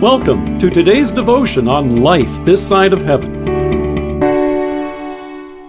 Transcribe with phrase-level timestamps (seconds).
[0.00, 3.44] Welcome to today's devotion on life this side of heaven.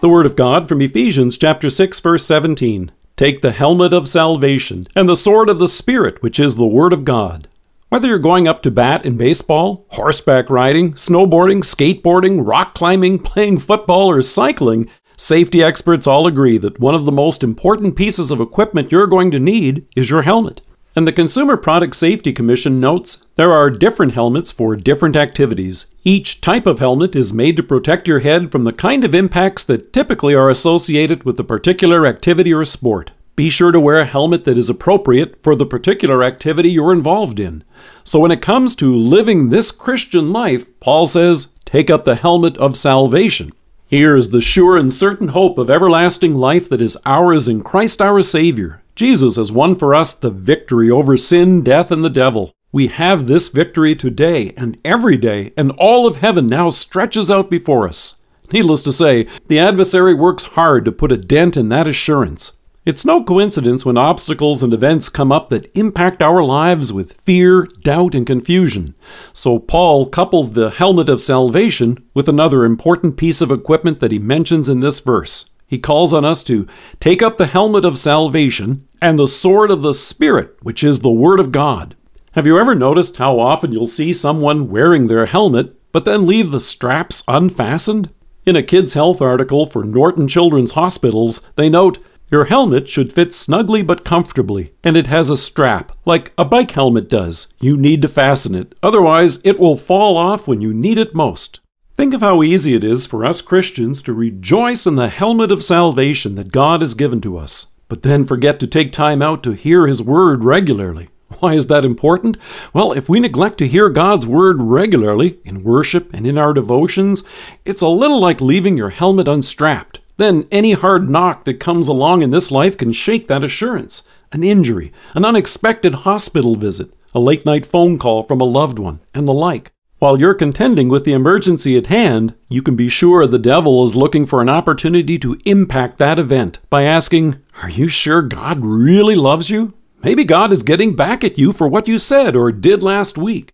[0.00, 2.90] The Word of God from Ephesians chapter 6 verse 17.
[3.18, 6.94] Take the helmet of salvation and the sword of the Spirit, which is the Word
[6.94, 7.48] of God.
[7.90, 13.58] Whether you're going up to bat in baseball, horseback riding, snowboarding, skateboarding, rock climbing, playing
[13.58, 14.88] football, or cycling,
[15.18, 19.30] safety experts all agree that one of the most important pieces of equipment you're going
[19.32, 20.62] to need is your helmet.
[20.96, 25.92] And the Consumer Product Safety Commission notes there are different helmets for different activities.
[26.04, 29.64] Each type of helmet is made to protect your head from the kind of impacts
[29.64, 33.10] that typically are associated with the particular activity or sport.
[33.34, 37.40] Be sure to wear a helmet that is appropriate for the particular activity you're involved
[37.40, 37.64] in.
[38.04, 42.56] So, when it comes to living this Christian life, Paul says, take up the helmet
[42.58, 43.50] of salvation.
[43.88, 48.00] Here is the sure and certain hope of everlasting life that is ours in Christ
[48.00, 48.83] our Savior.
[48.94, 52.52] Jesus has won for us the victory over sin, death, and the devil.
[52.70, 57.50] We have this victory today and every day, and all of heaven now stretches out
[57.50, 58.20] before us.
[58.52, 62.52] Needless to say, the adversary works hard to put a dent in that assurance.
[62.86, 67.66] It's no coincidence when obstacles and events come up that impact our lives with fear,
[67.82, 68.94] doubt, and confusion.
[69.32, 74.18] So, Paul couples the helmet of salvation with another important piece of equipment that he
[74.18, 76.66] mentions in this verse he calls on us to
[77.00, 81.10] take up the helmet of salvation and the sword of the Spirit, which is the
[81.10, 81.96] Word of God.
[82.32, 86.50] Have you ever noticed how often you'll see someone wearing their helmet, but then leave
[86.50, 88.12] the straps unfastened?
[88.44, 91.98] In a Kids Health article for Norton Children's Hospitals, they note
[92.30, 96.72] your helmet should fit snugly but comfortably, and it has a strap, like a bike
[96.72, 97.54] helmet does.
[97.60, 101.60] You need to fasten it, otherwise, it will fall off when you need it most.
[101.96, 105.62] Think of how easy it is for us Christians to rejoice in the helmet of
[105.62, 109.52] salvation that God has given to us, but then forget to take time out to
[109.52, 111.08] hear His Word regularly.
[111.38, 112.36] Why is that important?
[112.72, 117.22] Well, if we neglect to hear God's Word regularly, in worship and in our devotions,
[117.64, 120.00] it's a little like leaving your helmet unstrapped.
[120.16, 124.02] Then any hard knock that comes along in this life can shake that assurance.
[124.32, 128.98] An injury, an unexpected hospital visit, a late night phone call from a loved one,
[129.14, 129.70] and the like.
[130.04, 133.96] While you're contending with the emergency at hand, you can be sure the devil is
[133.96, 139.14] looking for an opportunity to impact that event by asking, Are you sure God really
[139.14, 139.72] loves you?
[140.02, 143.50] Maybe God is getting back at you for what you said or did last week.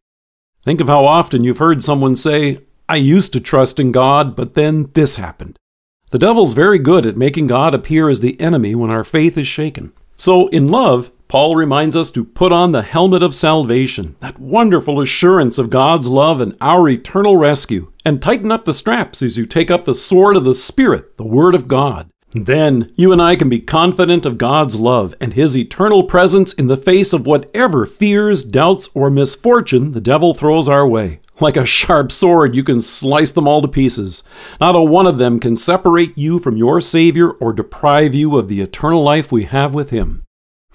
[0.65, 2.59] Think of how often you've heard someone say,
[2.89, 5.57] I used to trust in God, but then this happened.
[6.11, 9.47] The devil's very good at making God appear as the enemy when our faith is
[9.47, 9.93] shaken.
[10.17, 15.01] So, in love, Paul reminds us to put on the helmet of salvation, that wonderful
[15.01, 19.47] assurance of God's love and our eternal rescue, and tighten up the straps as you
[19.47, 22.11] take up the sword of the Spirit, the Word of God.
[22.33, 26.67] Then you and I can be confident of God's love and His eternal presence in
[26.67, 31.21] the face of whatever fears, doubts, or misfortune the devil throws our way.
[31.39, 34.25] Like a sharp sword, you can slice them all to pieces.
[34.61, 38.49] Not a one of them can separate you from your Savior or deprive you of
[38.49, 40.25] the eternal life we have with Him.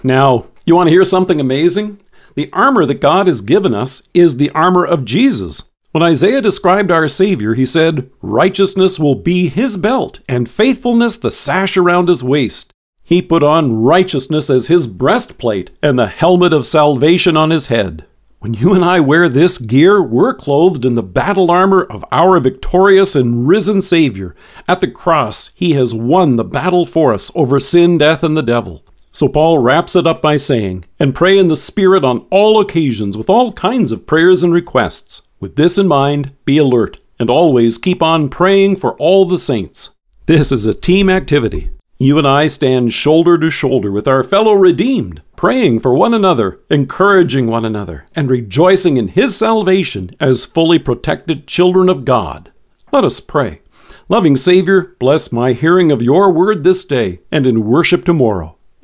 [0.06, 2.00] Now, you want to hear something amazing?
[2.36, 5.72] The armor that God has given us is the armor of Jesus.
[5.94, 11.32] When Isaiah described our Savior, he said, Righteousness will be his belt, and faithfulness the
[11.32, 12.72] sash around his waist.
[13.02, 18.06] He put on righteousness as his breastplate, and the helmet of salvation on his head.
[18.38, 22.40] When you and I wear this gear, we're clothed in the battle armor of our
[22.40, 24.36] victorious and risen Savior.
[24.68, 28.44] At the cross, he has won the battle for us over sin, death, and the
[28.44, 28.84] devil.
[29.16, 33.16] So Paul wraps it up by saying, And pray in the Spirit on all occasions
[33.16, 35.22] with all kinds of prayers and requests.
[35.40, 39.92] With this in mind, be alert, and always keep on praying for all the saints.
[40.26, 41.70] This is a team activity.
[41.98, 46.60] You and I stand shoulder to shoulder with our fellow redeemed, praying for one another,
[46.70, 52.52] encouraging one another, and rejoicing in His salvation as fully protected children of God.
[52.92, 53.62] Let us pray.
[54.10, 58.55] Loving Savior, bless my hearing of your word this day and in worship tomorrow.